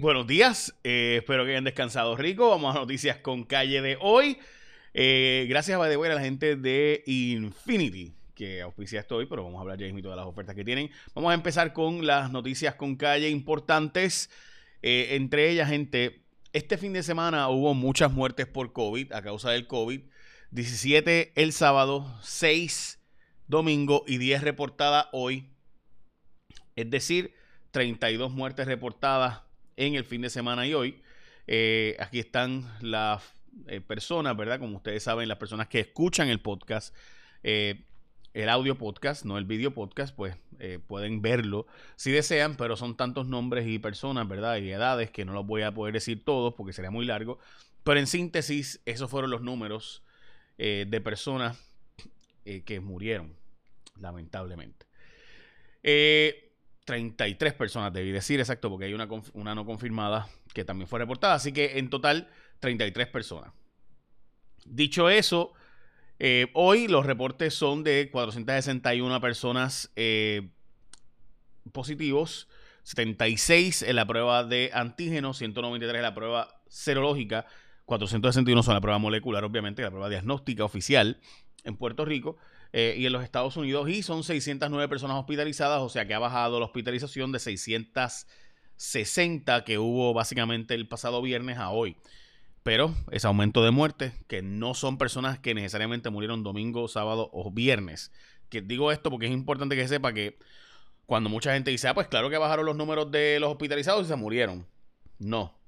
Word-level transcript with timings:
Buenos 0.00 0.28
días, 0.28 0.76
eh, 0.84 1.16
espero 1.18 1.44
que 1.44 1.50
hayan 1.50 1.64
descansado 1.64 2.14
rico. 2.14 2.50
Vamos 2.50 2.76
a 2.76 2.78
noticias 2.78 3.16
con 3.16 3.42
calle 3.42 3.82
de 3.82 3.98
hoy. 4.00 4.38
Eh, 4.94 5.46
gracias 5.48 5.76
a 5.76 5.82
a 5.82 5.88
la 5.88 6.20
gente 6.20 6.54
de 6.54 7.02
Infinity 7.04 8.14
que 8.36 8.62
auspicia 8.62 9.00
esto 9.00 9.16
hoy, 9.16 9.26
pero 9.26 9.42
vamos 9.42 9.58
a 9.58 9.62
hablar 9.62 9.76
ya 9.76 9.86
de 9.86 10.00
todas 10.00 10.16
las 10.16 10.26
ofertas 10.26 10.54
que 10.54 10.64
tienen. 10.64 10.88
Vamos 11.16 11.32
a 11.32 11.34
empezar 11.34 11.72
con 11.72 12.06
las 12.06 12.30
noticias 12.30 12.76
con 12.76 12.94
calle 12.94 13.28
importantes. 13.28 14.30
Eh, 14.82 15.16
entre 15.16 15.50
ellas, 15.50 15.68
gente, 15.68 16.22
este 16.52 16.78
fin 16.78 16.92
de 16.92 17.02
semana 17.02 17.48
hubo 17.48 17.74
muchas 17.74 18.12
muertes 18.12 18.46
por 18.46 18.72
COVID, 18.72 19.12
a 19.12 19.20
causa 19.22 19.50
del 19.50 19.66
COVID. 19.66 20.02
17 20.52 21.32
el 21.34 21.52
sábado, 21.52 22.06
6 22.22 23.00
domingo 23.48 24.04
y 24.06 24.18
10 24.18 24.42
reportadas 24.42 25.08
hoy. 25.10 25.48
Es 26.76 26.88
decir, 26.88 27.34
32 27.72 28.30
muertes 28.30 28.68
reportadas 28.68 29.47
en 29.78 29.94
el 29.94 30.04
fin 30.04 30.20
de 30.20 30.28
semana 30.28 30.66
y 30.66 30.74
hoy. 30.74 31.00
Eh, 31.46 31.96
aquí 32.00 32.18
están 32.18 32.68
las 32.80 33.22
eh, 33.68 33.80
personas, 33.80 34.36
¿verdad? 34.36 34.58
Como 34.58 34.76
ustedes 34.76 35.04
saben, 35.04 35.28
las 35.28 35.38
personas 35.38 35.68
que 35.68 35.80
escuchan 35.80 36.28
el 36.28 36.40
podcast, 36.40 36.94
eh, 37.44 37.84
el 38.34 38.48
audio 38.48 38.76
podcast, 38.76 39.24
no 39.24 39.38
el 39.38 39.44
video 39.44 39.72
podcast, 39.72 40.14
pues 40.14 40.36
pueden 40.88 41.22
verlo 41.22 41.68
si 41.94 42.10
desean, 42.10 42.56
pero 42.56 42.76
son 42.76 42.96
tantos 42.96 43.28
nombres 43.28 43.68
y 43.68 43.78
personas, 43.78 44.28
¿verdad? 44.28 44.56
Y 44.56 44.70
edades 44.70 45.10
que 45.10 45.24
no 45.24 45.32
los 45.32 45.46
voy 45.46 45.62
a 45.62 45.72
poder 45.72 45.94
decir 45.94 46.24
todos 46.24 46.54
porque 46.54 46.72
sería 46.72 46.90
muy 46.90 47.06
largo. 47.06 47.38
Pero 47.84 48.00
en 48.00 48.08
síntesis, 48.08 48.80
esos 48.84 49.08
fueron 49.08 49.30
los 49.30 49.40
números 49.40 50.02
de 50.56 51.00
personas 51.00 51.56
que 52.64 52.80
murieron, 52.80 53.32
lamentablemente. 54.00 54.86
Eh, 55.82 56.47
33 56.88 57.52
personas, 57.52 57.92
debí 57.92 58.12
decir 58.12 58.40
exacto, 58.40 58.70
porque 58.70 58.86
hay 58.86 58.94
una, 58.94 59.54
no 59.54 59.66
confirmada 59.66 60.26
que 60.54 60.64
también 60.64 60.88
fue 60.88 60.98
reportada. 60.98 61.34
Así 61.34 61.52
que 61.52 61.78
en 61.78 61.90
total, 61.90 62.30
33 62.60 63.08
personas. 63.08 63.52
Dicho 64.64 65.10
eso, 65.10 65.52
eh, 66.18 66.46
hoy 66.54 66.88
los 66.88 67.04
reportes 67.04 67.52
son 67.52 67.84
de 67.84 68.08
461 68.10 69.20
personas 69.20 69.92
eh, 69.96 70.48
positivos, 71.72 72.48
76 72.84 73.82
en 73.82 73.94
la 73.94 74.06
prueba 74.06 74.44
de 74.44 74.70
antígeno, 74.72 75.34
193 75.34 75.94
en 75.94 76.02
la 76.02 76.14
prueba 76.14 76.62
serológica, 76.68 77.44
461 77.84 78.62
son 78.62 78.72
la 78.72 78.80
prueba 78.80 78.96
molecular, 78.96 79.44
obviamente, 79.44 79.82
la 79.82 79.90
prueba 79.90 80.08
diagnóstica 80.08 80.64
oficial 80.64 81.20
en 81.64 81.76
Puerto 81.76 82.06
Rico. 82.06 82.38
Eh, 82.72 82.96
y 82.98 83.06
en 83.06 83.12
los 83.12 83.22
Estados 83.24 83.56
Unidos 83.56 83.88
y 83.88 84.02
son 84.02 84.24
609 84.24 84.88
personas 84.88 85.16
hospitalizadas, 85.16 85.80
o 85.80 85.88
sea 85.88 86.06
que 86.06 86.12
ha 86.14 86.18
bajado 86.18 86.60
la 86.60 86.66
hospitalización 86.66 87.32
de 87.32 87.38
660 87.38 89.64
que 89.64 89.78
hubo 89.78 90.12
básicamente 90.12 90.74
el 90.74 90.86
pasado 90.86 91.22
viernes 91.22 91.56
a 91.58 91.70
hoy. 91.70 91.96
Pero 92.62 92.94
ese 93.10 93.26
aumento 93.26 93.64
de 93.64 93.70
muertes, 93.70 94.12
que 94.26 94.42
no 94.42 94.74
son 94.74 94.98
personas 94.98 95.38
que 95.38 95.54
necesariamente 95.54 96.10
murieron 96.10 96.42
domingo, 96.42 96.86
sábado 96.88 97.30
o 97.32 97.50
viernes. 97.50 98.12
Que 98.50 98.60
digo 98.60 98.92
esto 98.92 99.10
porque 99.10 99.24
es 99.26 99.32
importante 99.32 99.74
que 99.74 99.88
sepa 99.88 100.12
que 100.12 100.38
cuando 101.06 101.30
mucha 101.30 101.54
gente 101.54 101.70
dice, 101.70 101.88
ah, 101.88 101.94
pues 101.94 102.08
claro 102.08 102.28
que 102.28 102.36
bajaron 102.36 102.66
los 102.66 102.76
números 102.76 103.10
de 103.10 103.40
los 103.40 103.50
hospitalizados 103.50 104.04
y 104.04 104.08
se 104.08 104.16
murieron. 104.16 104.66
No. 105.18 105.58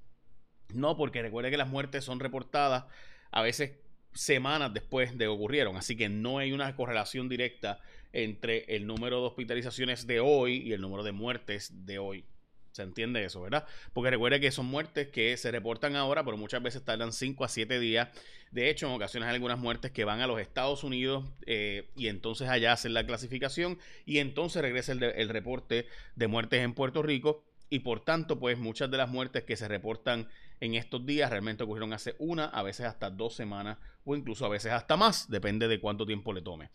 No, 0.74 0.98
porque 0.98 1.22
recuerde 1.22 1.50
que 1.50 1.56
las 1.56 1.68
muertes 1.68 2.04
son 2.04 2.20
reportadas 2.20 2.84
a 3.30 3.42
veces 3.42 3.72
semanas 4.12 4.72
después 4.72 5.16
de 5.16 5.28
ocurrieron. 5.28 5.76
Así 5.76 5.96
que 5.96 6.08
no 6.08 6.38
hay 6.38 6.52
una 6.52 6.74
correlación 6.76 7.28
directa 7.28 7.80
entre 8.12 8.64
el 8.74 8.86
número 8.86 9.20
de 9.20 9.26
hospitalizaciones 9.28 10.06
de 10.06 10.20
hoy 10.20 10.58
y 10.58 10.72
el 10.72 10.80
número 10.80 11.02
de 11.02 11.12
muertes 11.12 11.86
de 11.86 11.98
hoy. 11.98 12.24
¿Se 12.72 12.82
entiende 12.82 13.24
eso, 13.24 13.40
verdad? 13.40 13.66
Porque 13.92 14.10
recuerde 14.10 14.40
que 14.40 14.52
son 14.52 14.66
muertes 14.66 15.08
que 15.08 15.36
se 15.36 15.50
reportan 15.50 15.96
ahora, 15.96 16.24
pero 16.24 16.36
muchas 16.36 16.62
veces 16.62 16.84
tardan 16.84 17.12
5 17.12 17.44
a 17.44 17.48
7 17.48 17.80
días. 17.80 18.08
De 18.52 18.70
hecho, 18.70 18.86
en 18.86 18.92
ocasiones 18.92 19.28
hay 19.28 19.34
algunas 19.34 19.58
muertes 19.58 19.90
que 19.90 20.04
van 20.04 20.20
a 20.20 20.28
los 20.28 20.40
Estados 20.40 20.84
Unidos 20.84 21.24
eh, 21.46 21.90
y 21.96 22.06
entonces 22.06 22.48
allá 22.48 22.72
hacen 22.72 22.94
la 22.94 23.04
clasificación 23.04 23.78
y 24.06 24.18
entonces 24.18 24.62
regresa 24.62 24.92
el 24.92 25.28
reporte 25.28 25.86
de 26.14 26.26
muertes 26.28 26.62
en 26.62 26.74
Puerto 26.74 27.02
Rico 27.02 27.44
y 27.70 27.78
por 27.78 28.00
tanto, 28.00 28.40
pues 28.40 28.58
muchas 28.58 28.90
de 28.90 28.98
las 28.98 29.08
muertes 29.08 29.44
que 29.44 29.56
se 29.56 29.68
reportan 29.68 30.28
en 30.60 30.74
estos 30.74 31.04
días 31.04 31.30
realmente 31.30 31.64
ocurrieron 31.64 31.92
hace 31.92 32.14
una, 32.18 32.44
a 32.44 32.62
veces 32.62 32.86
hasta 32.86 33.10
dos 33.10 33.34
semanas 33.34 33.78
o 34.04 34.14
incluso 34.14 34.46
a 34.46 34.48
veces 34.48 34.72
hasta 34.72 34.96
más, 34.96 35.28
depende 35.30 35.68
de 35.68 35.80
cuánto 35.80 36.06
tiempo 36.06 36.32
le 36.32 36.42
tome. 36.42 36.70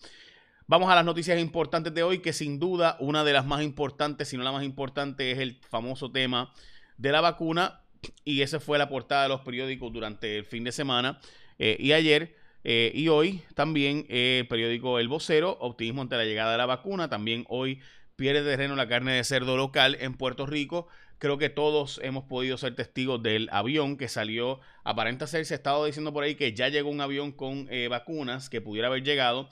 Vamos 0.68 0.90
a 0.90 0.96
las 0.96 1.06
noticias 1.06 1.40
importantes 1.40 1.94
de 1.94 2.01
hoy, 2.01 2.19
que 2.19 2.34
sin 2.34 2.59
duda 2.59 2.97
una 3.00 3.23
de 3.23 3.34
las 3.34 3.46
más 3.46 3.62
importantes, 3.62 4.29
si 4.29 4.38
no 4.38 4.44
la 4.44 4.51
más 4.51 4.63
importante, 4.63 5.29
es 5.29 5.38
el 5.38 5.59
famoso 5.69 6.12
tema 6.12 6.51
de 6.97 7.12
la 7.12 7.22
vacuna. 7.22 7.81
Y 8.23 8.41
esa 8.41 8.59
fue 8.59 8.79
la 8.79 8.90
portada 8.90 9.23
de 9.23 9.29
los 9.29 9.41
periódicos 9.41 9.94
durante 9.94 10.38
el 10.40 10.46
fin 10.46 10.63
de 10.63 10.72
semana 10.72 11.19
eh, 11.59 11.78
y 11.79 11.91
ayer. 11.91 12.35
Eh, 12.63 12.91
y 12.96 13.09
hoy 13.09 13.44
también 13.53 14.07
eh, 14.09 14.40
el 14.41 14.47
periódico 14.47 14.97
El 14.97 15.07
Vocero, 15.07 15.56
optimismo 15.59 16.02
ante 16.02 16.17
la 16.17 16.25
llegada 16.25 16.52
de 16.52 16.57
la 16.57 16.66
vacuna. 16.66 17.09
También 17.09 17.46
hoy 17.47 17.79
pierde 18.16 18.41
terreno 18.44 18.75
la 18.75 18.88
carne 18.88 19.13
de 19.13 19.23
cerdo 19.23 19.57
local 19.57 19.97
en 20.00 20.16
Puerto 20.16 20.47
Rico. 20.47 20.88
Creo 21.25 21.39
que 21.39 21.49
todos 21.49 21.99
hemos 22.03 22.25
podido 22.25 22.55
ser 22.55 22.75
testigos 22.75 23.23
del 23.23 23.49
avión 23.51 23.97
que 23.97 24.07
salió. 24.07 24.59
Aparenta 24.83 25.25
ser, 25.25 25.43
se 25.47 25.55
ha 25.55 25.57
estado 25.57 25.83
diciendo 25.85 26.13
por 26.13 26.23
ahí 26.23 26.35
que 26.35 26.53
ya 26.53 26.69
llegó 26.69 26.91
un 26.91 27.01
avión 27.01 27.31
con 27.31 27.67
eh, 27.71 27.87
vacunas 27.87 28.47
que 28.47 28.61
pudiera 28.61 28.89
haber 28.89 29.01
llegado. 29.01 29.49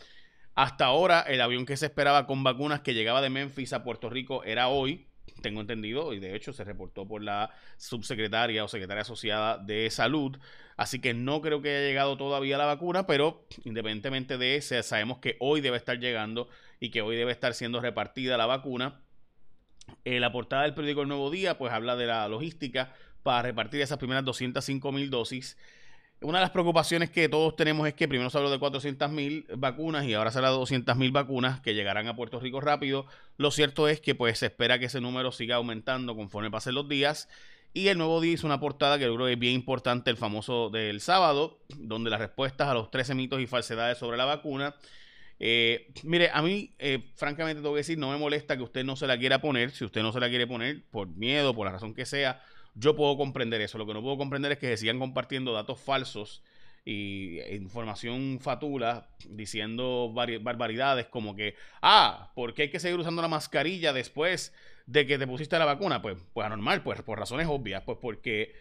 Hasta 0.53 0.85
ahora, 0.85 1.21
el 1.21 1.41
avión 1.41 1.65
que 1.65 1.75
se 1.75 1.87
esperaba 1.87 2.27
con 2.27 2.43
vacunas 2.43 2.81
que 2.81 2.93
llegaba 2.93 3.23
de 3.23 3.31
Memphis 3.31 3.73
a 3.73 3.83
Puerto 3.83 4.11
Rico 4.11 4.43
era 4.43 4.67
hoy, 4.67 5.07
tengo 5.41 5.61
entendido, 5.61 6.13
y 6.13 6.19
de 6.19 6.35
hecho 6.35 6.53
se 6.53 6.63
reportó 6.63 7.07
por 7.07 7.23
la 7.23 7.49
subsecretaria 7.77 8.63
o 8.63 8.67
secretaria 8.67 9.01
asociada 9.01 9.57
de 9.57 9.89
salud. 9.89 10.37
Así 10.77 11.01
que 11.01 11.15
no 11.15 11.41
creo 11.41 11.63
que 11.63 11.75
haya 11.75 11.87
llegado 11.87 12.17
todavía 12.17 12.59
la 12.59 12.65
vacuna, 12.65 13.07
pero 13.07 13.47
independientemente 13.65 14.37
de 14.37 14.57
eso, 14.57 14.83
sabemos 14.83 15.17
que 15.17 15.37
hoy 15.39 15.59
debe 15.59 15.77
estar 15.77 15.97
llegando 15.97 16.49
y 16.79 16.91
que 16.91 17.01
hoy 17.01 17.15
debe 17.15 17.31
estar 17.31 17.55
siendo 17.55 17.81
repartida 17.81 18.37
la 18.37 18.45
vacuna. 18.45 19.01
Eh, 20.05 20.19
la 20.19 20.31
portada 20.31 20.63
del 20.63 20.73
periódico 20.73 21.01
El 21.01 21.07
Nuevo 21.07 21.29
Día 21.31 21.57
pues 21.57 21.71
habla 21.71 21.95
de 21.95 22.07
la 22.07 22.27
logística 22.27 22.93
para 23.23 23.41
repartir 23.41 23.81
esas 23.81 23.97
primeras 23.97 24.25
205 24.25 24.91
mil 24.91 25.09
dosis. 25.09 25.57
Una 26.21 26.37
de 26.37 26.43
las 26.43 26.51
preocupaciones 26.51 27.09
que 27.09 27.27
todos 27.27 27.55
tenemos 27.55 27.85
es 27.85 27.93
que 27.93 28.07
primero 28.07 28.29
se 28.29 28.37
habló 28.37 28.49
de 28.49 28.59
400 28.59 29.11
mil 29.11 29.45
vacunas 29.57 30.05
y 30.05 30.13
ahora 30.13 30.31
será 30.31 30.49
200 30.49 30.95
mil 30.95 31.11
vacunas 31.11 31.59
que 31.59 31.73
llegarán 31.73 32.07
a 32.07 32.15
Puerto 32.15 32.39
Rico 32.39 32.61
rápido. 32.61 33.05
Lo 33.37 33.51
cierto 33.51 33.89
es 33.89 33.99
que 33.99 34.15
pues 34.15 34.39
se 34.39 34.45
espera 34.45 34.79
que 34.79 34.85
ese 34.85 35.01
número 35.01 35.33
siga 35.33 35.57
aumentando 35.57 36.15
conforme 36.15 36.49
pasen 36.49 36.75
los 36.75 36.87
días. 36.87 37.27
Y 37.73 37.87
el 37.87 37.97
nuevo 37.97 38.21
día 38.21 38.33
hizo 38.33 38.47
una 38.47 38.59
portada 38.59 38.99
que 38.99 39.05
creo 39.05 39.25
que 39.25 39.33
es 39.33 39.39
bien 39.39 39.53
importante, 39.53 40.11
el 40.11 40.17
famoso 40.17 40.69
del 40.69 41.01
sábado, 41.01 41.59
donde 41.77 42.09
las 42.09 42.19
respuestas 42.19 42.67
a 42.69 42.73
los 42.73 42.91
13 42.91 43.15
mitos 43.15 43.41
y 43.41 43.47
falsedades 43.47 43.97
sobre 43.97 44.15
la 44.15 44.25
vacuna 44.25 44.75
eh, 45.39 45.91
mire, 46.03 46.29
a 46.31 46.41
mí, 46.41 46.73
eh, 46.79 46.99
francamente, 47.15 47.61
tengo 47.61 47.73
que 47.73 47.79
decir, 47.79 47.97
no 47.97 48.11
me 48.11 48.17
molesta 48.17 48.55
que 48.55 48.63
usted 48.63 48.83
no 48.83 48.95
se 48.95 49.07
la 49.07 49.17
quiera 49.17 49.41
poner. 49.41 49.71
Si 49.71 49.83
usted 49.85 50.01
no 50.01 50.11
se 50.11 50.19
la 50.19 50.29
quiere 50.29 50.47
poner 50.47 50.83
por 50.89 51.07
miedo, 51.07 51.55
por 51.55 51.65
la 51.65 51.73
razón 51.73 51.93
que 51.93 52.05
sea, 52.05 52.41
yo 52.75 52.95
puedo 52.95 53.17
comprender 53.17 53.61
eso. 53.61 53.77
Lo 53.77 53.85
que 53.85 53.93
no 53.93 54.01
puedo 54.01 54.17
comprender 54.17 54.51
es 54.53 54.57
que 54.57 54.67
se 54.67 54.77
sigan 54.77 54.99
compartiendo 54.99 55.53
datos 55.53 55.79
falsos 55.79 56.43
y 56.85 57.39
e 57.39 57.55
información 57.55 58.39
fatula 58.41 59.07
diciendo 59.29 60.11
barbaridades 60.13 61.07
como 61.07 61.35
que, 61.35 61.55
ah, 61.81 62.31
¿por 62.35 62.53
qué 62.53 62.63
hay 62.63 62.69
que 62.69 62.79
seguir 62.79 62.99
usando 62.99 63.21
la 63.21 63.27
mascarilla 63.29 63.93
después 63.93 64.53
de 64.85 65.05
que 65.07 65.17
te 65.17 65.27
pusiste 65.27 65.57
la 65.57 65.65
vacuna? 65.65 66.01
Pues, 66.01 66.17
pues 66.33 66.45
anormal, 66.45 66.83
pues 66.83 67.01
por 67.01 67.19
razones 67.19 67.47
obvias, 67.49 67.83
pues 67.83 67.97
porque 68.01 68.53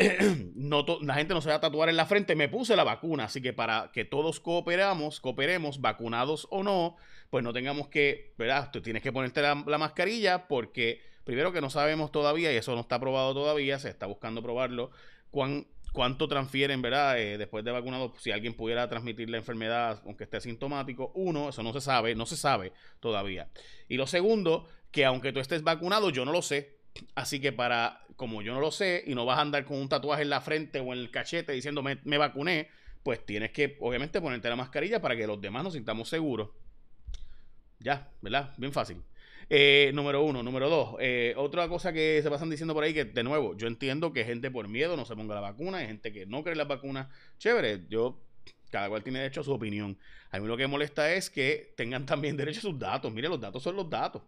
no 0.54 0.84
la 1.02 1.14
gente 1.14 1.34
no 1.34 1.40
se 1.40 1.50
va 1.50 1.56
a 1.56 1.60
tatuar 1.60 1.88
en 1.88 1.96
la 1.96 2.06
frente, 2.06 2.34
me 2.34 2.48
puse 2.48 2.76
la 2.76 2.84
vacuna, 2.84 3.24
así 3.24 3.42
que 3.42 3.52
para 3.52 3.90
que 3.92 4.04
todos 4.04 4.40
cooperamos, 4.40 5.20
cooperemos, 5.20 5.80
vacunados 5.80 6.46
o 6.50 6.62
no, 6.62 6.96
pues 7.28 7.44
no 7.44 7.52
tengamos 7.52 7.88
que, 7.88 8.32
¿verdad? 8.38 8.70
Tú 8.72 8.80
tienes 8.80 9.02
que 9.02 9.12
ponerte 9.12 9.42
la, 9.42 9.54
mascarilla 9.54 10.48
porque 10.48 11.02
primero 11.24 11.52
que 11.52 11.60
no 11.60 11.70
sabemos 11.70 12.12
todavía, 12.12 12.52
y 12.52 12.56
eso 12.56 12.74
no 12.74 12.80
está 12.80 12.98
probado 12.98 13.34
todavía, 13.34 13.78
se 13.78 13.90
está 13.90 14.06
buscando 14.06 14.42
probarlo, 14.42 14.90
cuán, 15.30 15.66
cuánto 15.92 16.28
transfieren, 16.28 16.80
¿verdad? 16.80 17.18
Eh, 17.18 17.36
después 17.36 17.64
de 17.64 17.70
vacunado, 17.70 18.14
si 18.18 18.30
alguien 18.30 18.54
pudiera 18.54 18.88
transmitir 18.88 19.28
la 19.28 19.36
enfermedad, 19.36 20.00
aunque 20.06 20.24
esté 20.24 20.38
asintomático. 20.38 21.12
Uno, 21.14 21.50
eso 21.50 21.62
no 21.62 21.72
se 21.72 21.80
sabe, 21.80 22.14
no 22.14 22.26
se 22.26 22.36
sabe 22.36 22.72
todavía. 23.00 23.48
Y 23.88 23.96
lo 23.96 24.06
segundo, 24.06 24.66
que 24.90 25.04
aunque 25.04 25.32
tú 25.32 25.40
estés 25.40 25.62
vacunado, 25.62 26.10
yo 26.10 26.24
no 26.24 26.32
lo 26.32 26.42
sé, 26.42 26.79
Así 27.14 27.40
que 27.40 27.52
para, 27.52 28.04
como 28.16 28.42
yo 28.42 28.52
no 28.52 28.60
lo 28.60 28.70
sé 28.70 29.02
y 29.06 29.14
no 29.14 29.24
vas 29.24 29.38
a 29.38 29.42
andar 29.42 29.64
con 29.64 29.78
un 29.78 29.88
tatuaje 29.88 30.22
en 30.22 30.30
la 30.30 30.40
frente 30.40 30.80
o 30.80 30.92
en 30.92 30.98
el 30.98 31.10
cachete 31.10 31.52
diciendo 31.52 31.82
me, 31.82 32.18
vacuné, 32.18 32.68
pues 33.02 33.24
tienes 33.24 33.50
que 33.52 33.76
obviamente 33.80 34.20
ponerte 34.20 34.48
la 34.48 34.56
mascarilla 34.56 35.00
para 35.00 35.16
que 35.16 35.26
los 35.26 35.40
demás 35.40 35.64
nos 35.64 35.74
sintamos 35.74 36.08
seguros. 36.08 36.50
Ya, 37.78 38.10
¿verdad? 38.20 38.52
Bien 38.58 38.72
fácil. 38.72 39.02
Eh, 39.48 39.90
número 39.94 40.22
uno. 40.22 40.42
Número 40.42 40.68
dos. 40.68 40.96
Eh, 41.00 41.34
otra 41.36 41.66
cosa 41.68 41.92
que 41.92 42.20
se 42.22 42.30
pasan 42.30 42.50
diciendo 42.50 42.74
por 42.74 42.84
ahí 42.84 42.94
que, 42.94 43.04
de 43.04 43.22
nuevo, 43.24 43.56
yo 43.56 43.66
entiendo 43.66 44.12
que 44.12 44.24
gente 44.24 44.50
por 44.50 44.68
miedo 44.68 44.96
no 44.96 45.04
se 45.04 45.16
ponga 45.16 45.34
la 45.34 45.40
vacuna, 45.40 45.78
hay 45.78 45.86
gente 45.86 46.12
que 46.12 46.26
no 46.26 46.42
cree 46.42 46.52
en 46.52 46.58
las 46.58 46.68
vacunas. 46.68 47.08
Chévere, 47.38 47.86
yo, 47.88 48.20
cada 48.70 48.88
cual 48.88 49.02
tiene 49.02 49.20
derecho 49.20 49.40
a 49.40 49.44
su 49.44 49.52
opinión. 49.52 49.98
A 50.30 50.38
mí 50.38 50.46
lo 50.46 50.56
que 50.56 50.66
molesta 50.66 51.12
es 51.12 51.30
que 51.30 51.74
tengan 51.76 52.06
también 52.06 52.36
derecho 52.36 52.60
a 52.60 52.62
sus 52.62 52.78
datos. 52.78 53.12
Mire, 53.12 53.28
los 53.28 53.40
datos 53.40 53.62
son 53.62 53.76
los 53.76 53.90
datos. 53.90 54.22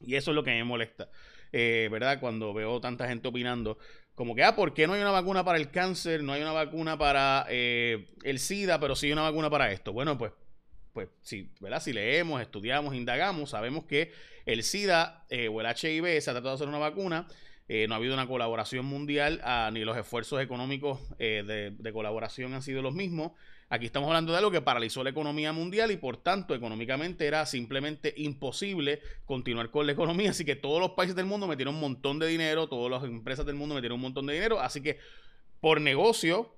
Y 0.00 0.16
eso 0.16 0.32
es 0.32 0.34
lo 0.34 0.42
que 0.42 0.50
me 0.50 0.64
molesta. 0.64 1.08
Eh, 1.56 1.88
¿verdad? 1.88 2.18
Cuando 2.18 2.52
veo 2.52 2.80
tanta 2.80 3.06
gente 3.06 3.28
opinando, 3.28 3.78
como 4.16 4.34
que, 4.34 4.42
ah, 4.42 4.56
¿por 4.56 4.74
qué 4.74 4.88
no 4.88 4.94
hay 4.94 5.00
una 5.00 5.12
vacuna 5.12 5.44
para 5.44 5.56
el 5.56 5.70
cáncer? 5.70 6.24
No 6.24 6.32
hay 6.32 6.42
una 6.42 6.50
vacuna 6.50 6.98
para 6.98 7.46
eh, 7.48 8.08
el 8.24 8.40
SIDA, 8.40 8.80
pero 8.80 8.96
sí 8.96 9.06
hay 9.06 9.12
una 9.12 9.22
vacuna 9.22 9.48
para 9.48 9.70
esto. 9.70 9.92
Bueno, 9.92 10.18
pues, 10.18 10.32
pues 10.92 11.10
sí, 11.22 11.52
¿verdad? 11.60 11.80
Si 11.80 11.92
leemos, 11.92 12.42
estudiamos, 12.42 12.96
indagamos, 12.96 13.50
sabemos 13.50 13.84
que 13.84 14.10
el 14.46 14.64
SIDA 14.64 15.26
eh, 15.30 15.46
o 15.46 15.60
el 15.60 15.66
HIV 15.68 16.20
se 16.20 16.30
ha 16.30 16.32
tratado 16.32 16.48
de 16.48 16.54
hacer 16.54 16.68
una 16.68 16.78
vacuna. 16.78 17.28
no 17.68 17.94
ha 17.94 17.98
habido 17.98 18.14
una 18.14 18.26
colaboración 18.26 18.84
mundial, 18.84 19.40
ah, 19.44 19.70
ni 19.72 19.84
los 19.84 19.96
esfuerzos 19.96 20.42
económicos 20.42 20.98
de, 21.18 21.72
de, 21.78 21.92
colaboración 21.92 22.52
han 22.54 22.62
sido 22.62 22.82
los 22.82 22.94
mismos. 22.94 23.30
Aquí 23.68 23.86
estamos 23.86 24.08
hablando 24.08 24.32
de 24.32 24.38
algo 24.38 24.50
que 24.50 24.60
paralizó 24.60 25.02
la 25.02 25.10
economía 25.10 25.52
mundial 25.52 25.90
y 25.90 25.96
por 25.96 26.16
tanto 26.18 26.54
económicamente 26.54 27.26
era 27.26 27.46
simplemente 27.46 28.14
imposible 28.16 29.00
continuar 29.24 29.70
con 29.70 29.86
la 29.86 29.92
economía. 29.92 30.30
Así 30.30 30.44
que 30.44 30.56
todos 30.56 30.80
los 30.80 30.90
países 30.90 31.16
del 31.16 31.26
mundo 31.26 31.46
metieron 31.46 31.74
un 31.74 31.80
montón 31.80 32.18
de 32.18 32.26
dinero, 32.26 32.68
todas 32.68 32.90
las 32.90 33.04
empresas 33.04 33.46
del 33.46 33.56
mundo 33.56 33.74
metieron 33.74 33.96
un 33.96 34.02
montón 34.02 34.26
de 34.26 34.34
dinero. 34.34 34.60
Así 34.60 34.82
que 34.82 34.98
por 35.60 35.80
negocio, 35.80 36.54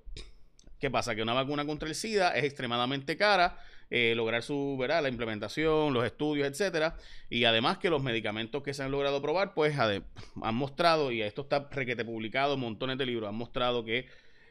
¿qué 0.79 0.91
pasa? 0.91 1.15
Que 1.15 1.21
una 1.21 1.33
vacuna 1.33 1.65
contra 1.65 1.87
el 1.87 1.95
SIDA 1.95 2.31
es 2.31 2.43
extremadamente 2.43 3.15
cara. 3.17 3.57
Eh, 3.89 4.13
lograr 4.15 4.43
su. 4.43 4.77
La 4.85 5.07
implementación, 5.07 5.93
los 5.93 6.05
estudios, 6.05 6.47
etcétera. 6.47 6.97
Y 7.29 7.45
además 7.45 7.77
que 7.77 7.89
los 7.89 8.03
medicamentos 8.03 8.61
que 8.61 8.73
se 8.73 8.83
han 8.83 8.91
logrado 8.91 9.21
probar, 9.21 9.53
pues 9.53 9.77
han 9.79 10.55
mostrado, 10.55 11.11
y 11.11 11.21
esto 11.21 11.43
está 11.43 11.69
requete 11.71 12.03
publicado, 12.03 12.57
montones 12.57 12.97
de 12.97 13.05
libros, 13.05 13.29
han 13.29 13.35
mostrado 13.35 13.85
que 13.85 14.07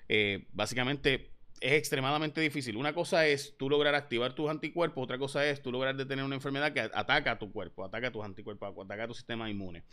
eh, 0.09 0.47
básicamente 0.53 1.36
es 1.61 1.73
extremadamente 1.73 2.41
difícil. 2.41 2.77
Una 2.77 2.93
cosa 2.93 3.27
es 3.27 3.57
tú 3.57 3.71
lograr 3.71 3.95
activar 3.95 4.35
tus 4.35 4.51
anticuerpos, 4.51 5.05
otra 5.05 5.19
cosa 5.19 5.47
es 5.47 5.63
tú 5.63 5.73
lograr 5.73 5.97
detener 5.97 6.25
una 6.25 6.35
enfermedad 6.35 6.73
que 6.73 6.81
ataca 6.81 7.33
a 7.33 7.39
tu 7.39 7.53
cuerpo, 7.53 7.85
ataca 7.85 8.09
a 8.09 8.13
tus 8.13 8.25
anticuerpos, 8.25 8.75
ataca 8.85 9.05
a 9.05 9.09
tu 9.09 9.15
sistema 9.15 9.49
inmune. 9.51 9.85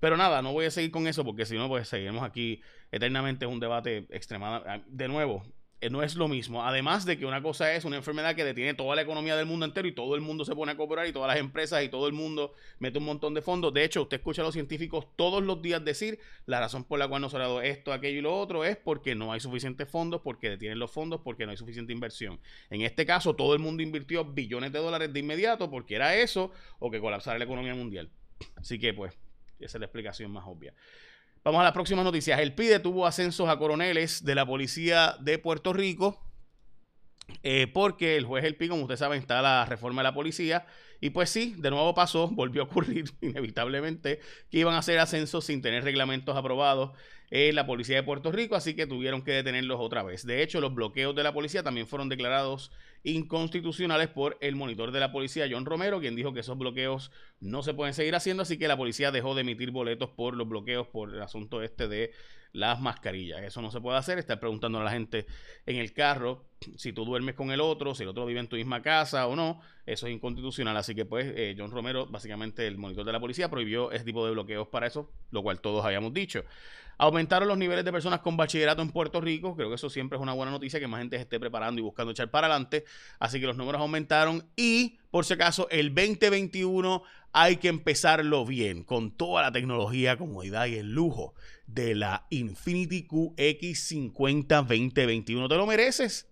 Pero 0.00 0.16
nada, 0.16 0.42
no 0.42 0.52
voy 0.52 0.66
a 0.66 0.70
seguir 0.70 0.90
con 0.90 1.06
eso 1.06 1.24
porque 1.24 1.46
si 1.46 1.56
no, 1.56 1.68
pues 1.68 1.88
seguimos 1.88 2.22
aquí 2.22 2.60
eternamente. 2.90 3.46
Es 3.46 3.50
un 3.50 3.60
debate 3.60 4.06
extremadamente. 4.10 4.84
De 4.88 5.08
nuevo, 5.08 5.42
no 5.90 6.02
es 6.02 6.16
lo 6.16 6.26
mismo. 6.26 6.64
Además 6.64 7.04
de 7.04 7.18
que 7.18 7.26
una 7.26 7.42
cosa 7.42 7.74
es 7.74 7.84
una 7.84 7.96
enfermedad 7.96 8.34
que 8.34 8.44
detiene 8.44 8.74
toda 8.74 8.96
la 8.96 9.02
economía 9.02 9.36
del 9.36 9.46
mundo 9.46 9.66
entero 9.66 9.86
y 9.86 9.92
todo 9.92 10.14
el 10.14 10.20
mundo 10.20 10.44
se 10.44 10.54
pone 10.54 10.72
a 10.72 10.76
cooperar 10.76 11.06
y 11.06 11.12
todas 11.12 11.28
las 11.28 11.38
empresas 11.38 11.84
y 11.84 11.88
todo 11.88 12.06
el 12.06 12.12
mundo 12.12 12.54
mete 12.78 12.98
un 12.98 13.04
montón 13.04 13.34
de 13.34 13.42
fondos. 13.42 13.72
De 13.74 13.84
hecho, 13.84 14.02
usted 14.02 14.16
escucha 14.16 14.42
a 14.42 14.44
los 14.44 14.54
científicos 14.54 15.06
todos 15.16 15.42
los 15.42 15.60
días 15.62 15.84
decir 15.84 16.18
la 16.46 16.60
razón 16.60 16.84
por 16.84 16.98
la 16.98 17.08
cual 17.08 17.22
no 17.22 17.28
se 17.28 17.36
ha 17.36 17.40
dado 17.40 17.60
esto, 17.60 17.92
aquello 17.92 18.18
y 18.18 18.22
lo 18.22 18.38
otro 18.38 18.64
es 18.64 18.76
porque 18.76 19.14
no 19.14 19.32
hay 19.32 19.40
suficientes 19.40 19.88
fondos, 19.88 20.22
porque 20.22 20.50
detienen 20.50 20.78
los 20.78 20.90
fondos, 20.90 21.20
porque 21.22 21.44
no 21.44 21.50
hay 21.50 21.56
suficiente 21.56 21.92
inversión. 21.92 22.40
En 22.70 22.80
este 22.80 23.04
caso, 23.04 23.36
todo 23.36 23.54
el 23.54 23.60
mundo 23.60 23.82
invirtió 23.82 24.24
billones 24.24 24.72
de 24.72 24.78
dólares 24.78 25.12
de 25.12 25.20
inmediato 25.20 25.70
porque 25.70 25.94
era 25.94 26.16
eso 26.16 26.52
o 26.78 26.90
que 26.90 27.00
colapsara 27.00 27.38
la 27.38 27.44
economía 27.44 27.74
mundial. 27.74 28.10
Así 28.56 28.78
que, 28.78 28.94
pues, 28.94 29.16
esa 29.60 29.78
es 29.78 29.80
la 29.80 29.86
explicación 29.86 30.30
más 30.30 30.44
obvia. 30.46 30.74
Vamos 31.46 31.60
a 31.60 31.62
las 31.62 31.74
próximas 31.74 32.04
noticias. 32.04 32.40
El 32.40 32.54
PIDE 32.54 32.80
tuvo 32.80 33.06
ascensos 33.06 33.48
a 33.48 33.56
coroneles 33.56 34.24
de 34.24 34.34
la 34.34 34.44
policía 34.44 35.14
de 35.20 35.38
Puerto 35.38 35.72
Rico. 35.72 36.20
Eh, 37.44 37.68
porque 37.72 38.16
el 38.16 38.24
juez 38.24 38.42
El 38.44 38.56
Pi, 38.56 38.66
como 38.66 38.82
usted 38.82 38.96
sabe, 38.96 39.16
está 39.16 39.40
la 39.42 39.64
reforma 39.64 40.02
de 40.02 40.08
la 40.08 40.12
policía. 40.12 40.66
Y 41.00 41.10
pues 41.10 41.30
sí, 41.30 41.54
de 41.58 41.70
nuevo 41.70 41.94
pasó, 41.94 42.28
volvió 42.32 42.62
a 42.62 42.64
ocurrir 42.66 43.04
inevitablemente 43.20 44.20
que 44.50 44.58
iban 44.58 44.74
a 44.74 44.78
hacer 44.78 44.98
ascensos 44.98 45.44
sin 45.44 45.62
tener 45.62 45.84
reglamentos 45.84 46.36
aprobados 46.36 46.92
en 47.30 47.54
la 47.56 47.66
policía 47.66 47.96
de 47.96 48.02
Puerto 48.02 48.30
Rico, 48.30 48.54
así 48.54 48.74
que 48.74 48.86
tuvieron 48.86 49.22
que 49.22 49.32
detenerlos 49.32 49.78
otra 49.80 50.02
vez. 50.02 50.24
De 50.24 50.42
hecho, 50.42 50.60
los 50.60 50.74
bloqueos 50.74 51.14
de 51.14 51.24
la 51.24 51.32
policía 51.32 51.62
también 51.62 51.86
fueron 51.86 52.08
declarados 52.08 52.70
inconstitucionales 53.02 54.08
por 54.08 54.36
el 54.40 54.56
monitor 54.56 54.92
de 54.92 55.00
la 55.00 55.12
policía, 55.12 55.46
John 55.50 55.64
Romero, 55.64 56.00
quien 56.00 56.16
dijo 56.16 56.32
que 56.32 56.40
esos 56.40 56.56
bloqueos 56.56 57.10
no 57.40 57.62
se 57.62 57.74
pueden 57.74 57.94
seguir 57.94 58.14
haciendo, 58.14 58.42
así 58.42 58.58
que 58.58 58.68
la 58.68 58.76
policía 58.76 59.10
dejó 59.10 59.34
de 59.34 59.42
emitir 59.42 59.70
boletos 59.70 60.10
por 60.10 60.36
los 60.36 60.48
bloqueos 60.48 60.86
por 60.88 61.14
el 61.14 61.22
asunto 61.22 61.62
este 61.62 61.88
de 61.88 62.12
las 62.52 62.80
mascarillas. 62.80 63.42
Eso 63.42 63.60
no 63.60 63.70
se 63.70 63.80
puede 63.80 63.98
hacer, 63.98 64.18
estar 64.18 64.40
preguntando 64.40 64.78
a 64.78 64.84
la 64.84 64.90
gente 64.90 65.26
en 65.66 65.76
el 65.76 65.92
carro 65.92 66.45
si 66.76 66.92
tú 66.92 67.04
duermes 67.04 67.34
con 67.34 67.50
el 67.50 67.60
otro, 67.60 67.94
si 67.94 68.02
el 68.02 68.08
otro 68.08 68.26
vive 68.26 68.40
en 68.40 68.48
tu 68.48 68.56
misma 68.56 68.82
casa 68.82 69.26
o 69.26 69.36
no, 69.36 69.60
eso 69.84 70.06
es 70.06 70.12
inconstitucional, 70.12 70.76
así 70.76 70.94
que 70.94 71.04
pues 71.04 71.32
eh, 71.36 71.54
John 71.56 71.70
Romero, 71.70 72.06
básicamente 72.06 72.66
el 72.66 72.78
monitor 72.78 73.04
de 73.04 73.12
la 73.12 73.20
policía, 73.20 73.50
prohibió 73.50 73.92
ese 73.92 74.04
tipo 74.04 74.24
de 74.24 74.32
bloqueos 74.32 74.68
para 74.68 74.86
eso, 74.86 75.10
lo 75.30 75.42
cual 75.42 75.60
todos 75.60 75.84
habíamos 75.84 76.12
dicho. 76.12 76.44
Aumentaron 76.98 77.46
los 77.46 77.58
niveles 77.58 77.84
de 77.84 77.92
personas 77.92 78.20
con 78.20 78.38
bachillerato 78.38 78.80
en 78.80 78.90
Puerto 78.90 79.20
Rico. 79.20 79.54
Creo 79.54 79.68
que 79.68 79.74
eso 79.74 79.90
siempre 79.90 80.16
es 80.16 80.22
una 80.22 80.32
buena 80.32 80.50
noticia, 80.50 80.80
que 80.80 80.86
más 80.86 81.00
gente 81.00 81.16
se 81.16 81.24
esté 81.24 81.38
preparando 81.38 81.78
y 81.78 81.84
buscando 81.84 82.12
echar 82.12 82.30
para 82.30 82.46
adelante. 82.46 82.86
Así 83.18 83.38
que 83.38 83.46
los 83.46 83.58
números 83.58 83.82
aumentaron. 83.82 84.48
Y, 84.56 84.98
por 85.10 85.26
si 85.26 85.34
acaso, 85.34 85.68
el 85.68 85.94
2021 85.94 87.02
hay 87.32 87.56
que 87.56 87.68
empezarlo 87.68 88.46
bien, 88.46 88.82
con 88.82 89.10
toda 89.10 89.42
la 89.42 89.52
tecnología, 89.52 90.16
comodidad 90.16 90.66
y 90.68 90.76
el 90.76 90.94
lujo 90.94 91.34
de 91.66 91.94
la 91.94 92.26
Infinity 92.30 93.06
QX50 93.06 94.46
2021. 94.48 95.48
¿Te 95.48 95.54
lo 95.54 95.66
mereces? 95.66 96.30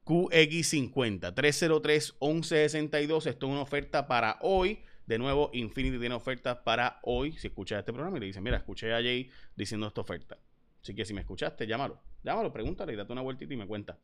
QX50 0.07 1.35
303 1.35 2.15
1162. 2.23 3.27
Esto 3.27 3.47
es 3.47 3.53
una 3.53 3.61
oferta 3.61 4.09
para 4.09 4.39
hoy. 4.41 4.79
De 5.05 5.19
nuevo, 5.19 5.51
Infinity 5.53 5.99
tiene 5.99 6.15
ofertas 6.15 6.57
para 6.65 7.01
hoy. 7.03 7.33
Si 7.33 7.49
escuchas 7.49 7.81
este 7.81 7.93
programa 7.93 8.17
y 8.17 8.21
le 8.21 8.27
dices, 8.29 8.41
mira, 8.41 8.57
escuché 8.57 8.95
a 8.95 9.03
Jay 9.03 9.31
diciendo 9.55 9.87
esta 9.87 10.01
oferta. 10.01 10.39
Así 10.81 10.95
que 10.95 11.05
si 11.05 11.13
me 11.13 11.21
escuchaste, 11.21 11.67
llámalo. 11.67 12.01
Llámalo, 12.23 12.51
pregúntale 12.51 12.95
y 12.95 12.97
date 12.97 13.13
una 13.13 13.21
vueltita 13.21 13.53
y 13.53 13.59
me 13.59 13.67
cuenta. 13.67 13.99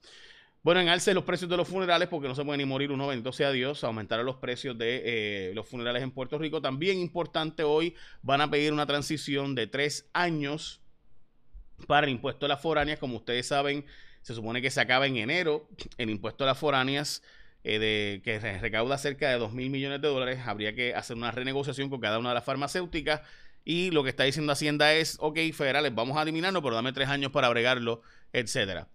Bueno, 0.62 0.82
en 0.82 0.88
alce 0.90 1.14
los 1.14 1.24
precios 1.24 1.48
de 1.48 1.56
los 1.56 1.66
funerales, 1.66 2.08
porque 2.08 2.28
no 2.28 2.34
se 2.34 2.44
puede 2.44 2.58
ni 2.58 2.66
morir 2.66 2.92
uno, 2.92 3.06
bendito 3.06 3.32
sea 3.32 3.52
Dios, 3.52 3.84
aumentaron 3.84 4.26
los 4.26 4.36
precios 4.36 4.76
de 4.76 5.00
eh, 5.02 5.54
los 5.54 5.66
funerales 5.66 6.02
en 6.02 6.10
Puerto 6.10 6.36
Rico. 6.36 6.60
También 6.60 6.98
importante 6.98 7.62
hoy, 7.62 7.94
van 8.20 8.42
a 8.42 8.50
pedir 8.50 8.70
una 8.70 8.84
transición 8.84 9.54
de 9.54 9.66
tres 9.66 10.10
años 10.12 10.79
para 11.86 12.06
el 12.06 12.12
impuesto 12.12 12.46
a 12.46 12.48
las 12.48 12.60
foráneas. 12.60 12.98
Como 12.98 13.16
ustedes 13.16 13.46
saben, 13.46 13.84
se 14.22 14.34
supone 14.34 14.62
que 14.62 14.70
se 14.70 14.80
acaba 14.80 15.06
en 15.06 15.16
enero 15.16 15.68
el 15.98 16.10
impuesto 16.10 16.44
a 16.44 16.48
las 16.48 16.58
foráneas. 16.58 17.22
Eh, 17.62 17.78
de, 17.78 18.22
que 18.24 18.38
recauda 18.58 18.96
cerca 18.96 19.28
de 19.28 19.36
2 19.36 19.52
mil 19.52 19.68
millones 19.68 20.00
de 20.00 20.08
dólares, 20.08 20.40
habría 20.46 20.74
que 20.74 20.94
hacer 20.94 21.14
una 21.16 21.30
renegociación 21.30 21.90
con 21.90 22.00
cada 22.00 22.18
una 22.18 22.30
de 22.30 22.36
las 22.36 22.44
farmacéuticas. 22.44 23.20
Y 23.64 23.90
lo 23.90 24.02
que 24.02 24.08
está 24.08 24.24
diciendo 24.24 24.52
Hacienda 24.52 24.94
es, 24.94 25.18
ok, 25.20 25.38
federales, 25.52 25.94
vamos 25.94 26.16
a 26.16 26.22
eliminarlo, 26.22 26.62
pero 26.62 26.74
dame 26.74 26.92
tres 26.92 27.08
años 27.08 27.30
para 27.32 27.48
bregarlo, 27.50 28.00
etcétera. 28.32 28.88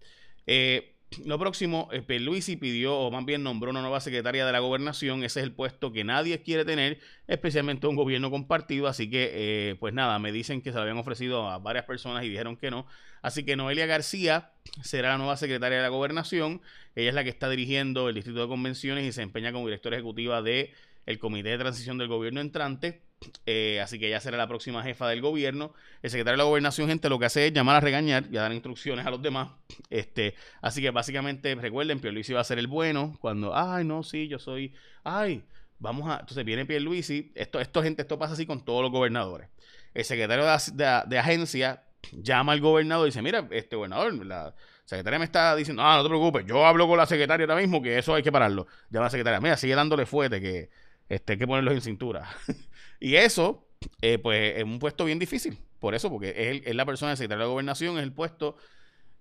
Eh, 0.48 0.95
lo 1.24 1.40
próximo, 1.40 1.88
eh, 1.92 2.02
Pierluisi 2.02 2.58
pidió, 2.58 2.98
o 2.98 3.10
más 3.12 3.26
bien 3.26 3.44
nombró 3.44 3.72
una 3.72 3.82
nueva 3.82 4.02
secretaria 4.02 4.46
de 4.46 4.52
la 4.52 4.60
gobernación. 4.60 5.24
Ese 5.24 5.40
es 5.40 5.46
el 5.46 5.54
puesto 5.54 5.92
que 5.92 6.04
nadie 6.04 6.42
quiere 6.42 6.66
tener, 6.66 7.00
especialmente 7.28 7.88
un 7.88 7.96
gobierno 7.96 8.30
compartido. 8.32 8.88
Así 8.88 9.10
que, 9.10 9.32
eh, 9.34 9.76
pues 9.80 9.94
nada, 9.94 10.20
me 10.20 10.32
dicen 10.32 10.62
que 10.62 10.72
se 10.72 10.76
lo 10.76 10.82
habían 10.82 10.98
ofrecido 10.98 11.50
a 11.50 11.60
varias 11.60 11.86
personas 11.86 12.24
y 12.24 12.30
dijeron 12.30 12.58
que 12.58 12.70
no. 12.70 12.86
Así 13.22 13.44
que 13.44 13.56
Noelia 13.56 13.86
García 13.86 14.52
será 14.84 15.10
la 15.10 15.18
nueva 15.18 15.38
secretaria 15.38 15.78
de 15.78 15.84
la 15.84 15.90
gobernación. 15.90 16.62
Ella 16.96 17.10
es 17.10 17.16
la 17.16 17.24
que 17.24 17.30
está 17.30 17.50
dirigiendo 17.50 18.10
el 18.10 18.16
Distrito 18.16 18.42
de 18.42 18.48
Convenciones 18.48 19.06
y 19.06 19.12
se 19.12 19.22
empeña 19.22 19.52
como 19.52 19.68
directora 19.68 19.96
ejecutiva 19.96 20.42
del 20.42 20.70
el 21.06 21.20
Comité 21.20 21.50
de 21.50 21.58
Transición 21.58 21.98
del 21.98 22.08
Gobierno 22.08 22.42
Entrante. 22.42 23.02
Eh, 23.46 23.80
así 23.82 23.98
que 23.98 24.08
ella 24.08 24.20
será 24.20 24.38
la 24.38 24.48
próxima 24.48 24.84
jefa 24.84 25.08
del 25.08 25.22
gobierno. 25.22 25.74
El 26.02 26.10
secretario 26.10 26.34
de 26.34 26.44
la 26.44 26.50
gobernación, 26.50 26.88
gente, 26.88 27.10
lo 27.10 27.20
que 27.20 27.26
hace 27.26 27.48
es 27.48 27.54
llamar 27.54 27.78
a 27.78 27.80
regañar 27.80 28.26
y 28.32 28.38
a 28.38 28.42
dar 28.42 28.54
instrucciones 28.54 29.06
a 29.06 29.10
los 29.10 29.22
demás. 29.22 29.50
Este, 29.90 30.36
así 30.62 30.82
que 30.82 30.92
básicamente, 30.92 31.56
recuerden, 31.56 32.00
Pierluisi 32.00 32.34
va 32.34 32.42
a 32.42 32.44
ser 32.44 32.60
el 32.60 32.68
bueno 32.68 33.18
cuando, 33.22 33.56
ay, 33.56 33.86
no, 33.86 34.04
sí, 34.04 34.28
yo 34.28 34.40
soy, 34.40 34.74
ay, 35.04 35.44
vamos 35.80 36.10
a, 36.10 36.20
entonces 36.20 36.44
viene 36.46 36.66
Pierluisi, 36.66 37.32
esto, 37.36 37.60
esto, 37.60 37.82
gente, 37.82 38.02
esto 38.02 38.20
pasa 38.20 38.34
así 38.34 38.46
con 38.46 38.64
todos 38.64 38.82
los 38.82 38.92
gobernadores. 38.92 39.50
El 39.94 40.04
secretario 40.04 40.46
de, 40.74 41.18
agencia 41.18 41.84
llama 42.12 42.52
al 42.52 42.60
gobernador 42.60 43.08
y 43.08 43.10
dice, 43.10 43.22
mira, 43.22 43.48
este 43.52 43.76
gobernador, 43.76 44.14
la 44.26 44.54
secretaria 44.84 45.20
me 45.20 45.26
está 45.26 45.56
diciendo, 45.56 45.82
ah, 45.84 45.98
no 45.98 46.04
te 46.04 46.10
preocupes, 46.10 46.46
yo 46.46 46.66
hablo 46.66 46.88
con 46.88 46.98
la 46.98 47.06
secretaria 47.06 47.46
ahora 47.46 47.56
mismo 47.56 47.82
que 47.82 47.98
eso 47.98 48.14
hay 48.14 48.22
que 48.22 48.32
pararlo. 48.32 48.68
Llama 48.90 49.06
a 49.06 49.08
la 49.08 49.10
secretaria, 49.10 49.40
mira, 49.40 49.58
sigue 49.58 49.74
dándole 49.74 50.06
fuerte 50.06 50.42
que 50.42 50.70
este, 51.10 51.34
hay 51.34 51.40
que 51.40 51.48
ponerlos 51.48 51.74
en 51.74 51.82
cintura. 51.82 52.28
y 53.00 53.16
eso, 53.16 53.68
eh, 54.02 54.18
pues, 54.18 54.58
es 54.58 54.64
un 54.64 54.80
puesto 54.80 55.06
bien 55.06 55.20
difícil. 55.20 55.58
Por 55.80 55.94
eso, 55.94 56.10
porque 56.10 56.62
es, 56.66 56.76
la 56.76 56.86
persona 56.86 57.12
de 57.12 57.18
secretario 57.18 57.46
de 57.46 57.52
gobernación, 57.52 57.98
es 57.98 58.04
el 58.04 58.14
puesto, 58.14 58.58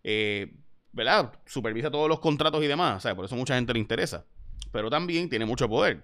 eh, 0.03 0.55
¿verdad? 0.93 1.33
Supervisa 1.47 1.91
todos 1.91 2.09
los 2.09 2.21
contratos 2.21 2.63
y 2.63 2.67
demás. 2.67 2.97
O 2.97 3.01
sea, 3.01 3.15
por 3.15 3.25
eso 3.25 3.37
mucha 3.37 3.57
gente 3.57 3.73
le 3.73 3.81
interesa. 3.81 4.25
Pero 4.73 4.91
también 4.91 5.29
tiene 5.29 5.45
mucho 5.45 5.69
poder. 5.69 6.03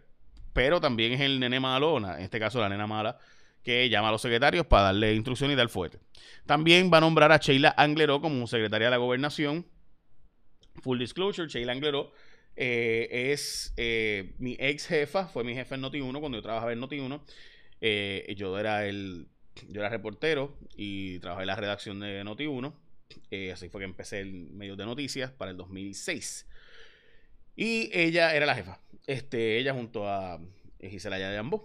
pero 0.53 0.81
también 0.81 1.13
es 1.13 1.21
el 1.21 1.39
nene 1.39 1.61
malo, 1.61 1.97
en 1.99 2.21
este 2.21 2.41
caso 2.41 2.61
la 2.61 2.69
nena 2.69 2.87
mala, 2.87 3.19
que 3.63 3.89
llama 3.89 4.09
a 4.09 4.13
los 4.13 4.23
secretarios 4.23 4.67
para 4.67 4.85
darle 4.85 5.15
instrucción 5.15 5.51
y 5.51 5.55
dar 5.55 5.69
fuerte. 5.69 6.01
También 6.45 6.91
va 6.93 6.99
a 6.99 7.01
nombrar 7.01 7.31
a 7.31 7.37
Sheila 7.37 7.73
Angleró 7.77 8.21
como 8.21 8.47
secretaria 8.49 8.89
de 8.89 8.91
la 8.91 8.97
gobernación. 8.97 9.67
Full 10.83 10.99
disclosure, 10.99 11.49
Sheila 11.49 11.73
Angleró 11.73 12.13
eh, 12.57 13.33
es 13.33 13.73
eh, 13.77 14.35
mi 14.39 14.57
ex 14.59 14.87
jefa, 14.87 15.27
fue 15.29 15.45
mi 15.45 15.55
jefa 15.55 15.75
en 15.75 15.83
Noti1 15.83 16.21
cuando 16.21 16.39
yo 16.39 16.43
trabajaba 16.43 16.73
en 16.73 16.81
Noti1. 16.81 17.21
Eh, 17.81 18.35
yo 18.37 18.59
era 18.59 18.87
el 18.87 19.29
yo 19.69 19.81
era 19.81 19.89
reportero 19.89 20.57
y 20.77 21.19
trabajé 21.21 21.43
en 21.43 21.47
la 21.49 21.57
redacción 21.57 22.01
de 22.01 22.23
Noti1. 22.25 22.75
así 23.53 23.69
fue 23.69 23.81
que 23.81 23.85
empecé 23.85 24.21
en 24.21 24.57
medios 24.57 24.77
de 24.77 24.87
noticias 24.87 25.31
para 25.31 25.51
el 25.51 25.57
2006. 25.57 26.47
Y 27.57 27.91
ella 27.93 28.35
era 28.35 28.47
la 28.47 28.55
jefa. 28.55 28.81
Este, 29.07 29.59
ella 29.59 29.75
junto 29.75 30.09
a 30.09 30.41
Gisela 30.81 31.19
de. 31.19 31.61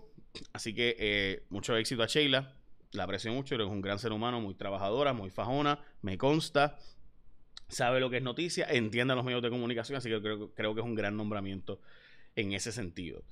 Así 0.54 0.74
que 0.74 1.44
mucho 1.50 1.77
éxito 1.77 2.04
a 2.04 2.08
Sheila. 2.08 2.54
La 2.92 3.04
aprecio 3.04 3.34
mucho, 3.34 3.56
es 3.56 3.62
un 3.62 3.82
gran 3.82 4.00
ser 4.00 4.13
humano, 4.13 4.39
muy 4.39 4.56
trabajadora, 4.56 5.12
muy 5.12 5.30
fajona, 5.30 5.80
me 6.01 6.18
consta 6.18 6.77
sabe 7.67 8.00
lo 8.00 8.10
que 8.10 8.17
es 8.17 8.24
noticia, 8.24 8.65
entiende 8.69 9.15
los 9.15 9.25
medios 9.25 9.41
de 9.41 9.50
comunicación, 9.50 9.98
así 9.98 10.10
que 10.10 10.22
creo, 10.22 10.53
creo 10.53 10.74
que 10.75 10.81
es 10.81 10.86
un 10.86 10.95
gran 10.95 11.17
nombramiento 11.17 11.79
en 12.36 12.53
ese 12.53 12.72
sentido. 12.72 13.24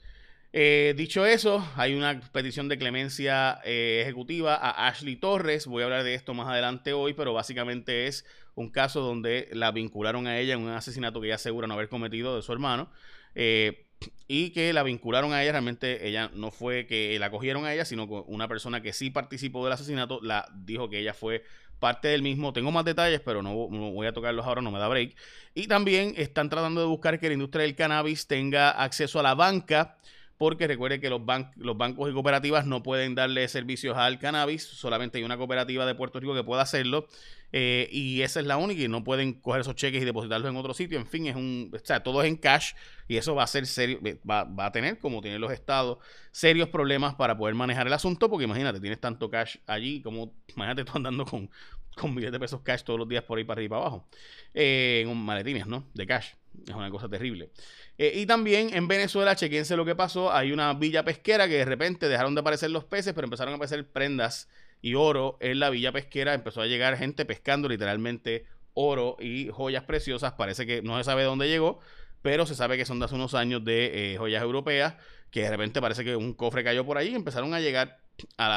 Eh, 0.55 0.93
dicho 0.95 1.25
eso, 1.25 1.67
hay 1.75 1.95
una 1.95 2.21
petición 2.31 2.69
de 2.69 2.77
clemencia 2.77 3.59
eh, 3.65 4.01
ejecutiva 4.03 4.55
a 4.55 4.87
Ashley 4.87 5.15
Torres. 5.15 5.65
Voy 5.65 5.81
a 5.81 5.85
hablar 5.85 6.03
de 6.03 6.13
esto 6.13 6.35
más 6.35 6.47
adelante 6.47 6.93
hoy, 6.93 7.15
pero 7.15 7.33
básicamente 7.33 8.05
es 8.05 8.23
un 8.53 8.69
caso 8.69 9.01
donde 9.01 9.49
la 9.51 9.71
vincularon 9.71 10.27
a 10.27 10.37
ella 10.37 10.53
en 10.53 10.61
un 10.61 10.69
asesinato 10.69 11.19
que 11.19 11.27
ella 11.27 11.35
asegura 11.35 11.65
no 11.65 11.73
haber 11.73 11.89
cometido 11.89 12.35
de 12.35 12.43
su 12.43 12.53
hermano. 12.53 12.91
Eh, 13.33 13.87
y 14.27 14.51
que 14.51 14.73
la 14.73 14.83
vincularon 14.83 15.33
a 15.33 15.41
ella, 15.41 15.53
realmente 15.53 16.07
ella 16.07 16.29
no 16.35 16.51
fue 16.51 16.85
que 16.85 17.17
la 17.17 17.31
cogieron 17.31 17.65
a 17.65 17.73
ella, 17.73 17.85
sino 17.85 18.07
que 18.07 18.21
una 18.27 18.47
persona 18.47 18.83
que 18.83 18.93
sí 18.93 19.09
participó 19.09 19.63
del 19.63 19.73
asesinato 19.73 20.19
la 20.21 20.47
dijo 20.53 20.87
que 20.87 20.99
ella 20.99 21.15
fue 21.15 21.43
parte 21.83 22.07
del 22.07 22.21
mismo. 22.21 22.53
Tengo 22.53 22.71
más 22.71 22.85
detalles, 22.85 23.19
pero 23.19 23.43
no, 23.43 23.53
voy 23.53 24.07
a 24.07 24.13
tocarlos 24.13 24.45
ahora, 24.45 24.61
no 24.61 24.71
me 24.71 24.79
da 24.79 24.87
break. 24.87 25.17
Y 25.53 25.67
también 25.67 26.13
están 26.15 26.49
tratando 26.49 26.79
de 26.79 26.87
buscar 26.87 27.19
que 27.19 27.27
la 27.27 27.33
industria 27.33 27.63
del 27.63 27.75
cannabis 27.75 28.25
tenga 28.25 28.71
acceso 28.71 29.19
a 29.19 29.23
la 29.23 29.35
banca 29.35 29.97
porque 30.43 30.67
recuerde 30.67 30.99
que 30.99 31.09
los, 31.09 31.21
los, 31.55 31.77
bancos 31.77 32.09
y 32.09 32.13
cooperativas 32.13 32.65
no 32.65 32.83
pueden 32.83 33.15
darle 33.15 33.47
servicios 33.47 33.95
al 33.95 34.19
cannabis, 34.19 34.63
solamente 34.63 35.17
hay 35.17 35.23
una 35.23 35.37
cooperativa 35.37 35.85
de 35.85 35.95
Puerto 35.95 36.19
Rico 36.19 36.35
que 36.35 36.43
puede 36.43 36.61
hacerlo. 36.61 37.07
Eh, 37.53 37.87
y 37.93 38.23
esa 38.23 38.41
es 38.41 38.45
la 38.45 38.57
única 38.57 38.81
y 38.81 38.89
no 38.89 39.05
pueden 39.05 39.35
coger 39.35 39.61
esos 39.61 39.75
cheques 39.75 40.01
y 40.01 40.05
depositarlos 40.05 40.51
en 40.51 40.57
otro 40.57 40.73
sitio. 40.73 40.99
En 40.99 41.07
fin, 41.07 41.27
es 41.27 41.37
un, 41.37 41.71
o 41.73 41.79
sea, 41.79 42.03
todo 42.03 42.21
es 42.21 42.27
en 42.27 42.35
cash 42.35 42.73
y 43.07 43.15
eso 43.15 43.35
va 43.35 43.43
a 43.43 43.47
ser 43.47 43.65
serio, 43.67 44.01
va, 44.29 44.43
va, 44.43 44.65
a 44.65 44.71
tener, 44.73 44.99
como 44.99 45.21
tienen 45.21 45.39
los 45.39 45.53
estados, 45.53 45.99
serios 46.33 46.67
problemas 46.67 47.15
para 47.15 47.37
poder 47.37 47.55
manejar 47.55 47.87
el 47.87 47.93
asunto, 47.93 48.29
porque 48.29 48.43
imagínate, 48.43 48.81
tienes 48.81 48.99
tanto 48.99 49.29
cash 49.29 49.59
allí, 49.65 50.01
como 50.01 50.33
imagínate 50.53 50.83
tú 50.83 50.91
andando 50.95 51.23
con, 51.23 51.49
con 51.95 52.13
miles 52.13 52.33
de 52.33 52.39
pesos 52.41 52.59
cash 52.63 52.83
todos 52.83 52.99
los 52.99 53.07
días 53.07 53.23
por 53.23 53.37
ahí 53.37 53.45
para 53.45 53.59
arriba 53.59 53.65
y 53.65 53.69
para 53.69 53.81
abajo, 53.81 54.07
eh, 54.53 55.05
en 55.07 55.17
maletines, 55.17 55.67
¿no? 55.67 55.87
De 55.93 56.05
cash. 56.05 56.33
Es 56.67 56.75
una 56.75 56.89
cosa 56.89 57.09
terrible. 57.09 57.51
Eh, 57.97 58.13
y 58.15 58.25
también 58.25 58.73
en 58.73 58.87
Venezuela, 58.87 59.35
chequense 59.35 59.75
lo 59.75 59.85
que 59.85 59.95
pasó, 59.95 60.31
hay 60.31 60.51
una 60.51 60.73
villa 60.73 61.03
pesquera 61.03 61.47
que 61.47 61.57
de 61.57 61.65
repente 61.65 62.07
dejaron 62.07 62.35
de 62.35 62.41
aparecer 62.41 62.71
los 62.71 62.85
peces, 62.85 63.13
pero 63.13 63.25
empezaron 63.25 63.53
a 63.53 63.55
aparecer 63.55 63.87
prendas 63.87 64.49
y 64.81 64.95
oro 64.95 65.37
en 65.39 65.59
la 65.59 65.69
villa 65.69 65.91
pesquera. 65.91 66.33
Empezó 66.33 66.61
a 66.61 66.67
llegar 66.67 66.97
gente 66.97 67.25
pescando 67.25 67.67
literalmente 67.67 68.45
oro 68.73 69.17
y 69.19 69.49
joyas 69.49 69.83
preciosas. 69.83 70.33
Parece 70.33 70.65
que 70.65 70.81
no 70.81 70.97
se 70.97 71.03
sabe 71.03 71.23
dónde 71.23 71.47
llegó, 71.47 71.79
pero 72.21 72.45
se 72.45 72.55
sabe 72.55 72.77
que 72.77 72.85
son 72.85 72.99
de 72.99 73.05
hace 73.05 73.15
unos 73.15 73.33
años 73.33 73.63
de 73.63 74.13
eh, 74.13 74.17
joyas 74.17 74.43
europeas, 74.43 74.95
que 75.31 75.41
de 75.41 75.49
repente 75.49 75.81
parece 75.81 76.03
que 76.03 76.15
un 76.15 76.33
cofre 76.33 76.63
cayó 76.63 76.85
por 76.85 76.97
ahí 76.97 77.09
y 77.09 77.15
empezaron 77.15 77.53
a 77.53 77.59
llegar 77.59 77.99
a 78.37 78.49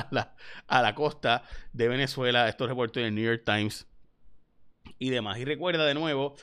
la, 0.00 0.34
a, 0.68 0.82
la, 0.82 0.94
costa 0.94 1.44
de 1.72 1.88
Venezuela. 1.88 2.48
Estos 2.48 2.68
reportes 2.68 3.02
del 3.02 3.14
New 3.14 3.24
York 3.24 3.42
Times 3.44 3.86
y 4.98 5.10
demás. 5.10 5.38
Y 5.38 5.44
recuerda 5.44 5.86
de 5.86 5.94
nuevo, 5.94 6.36